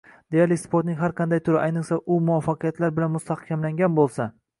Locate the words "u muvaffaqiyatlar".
2.15-2.95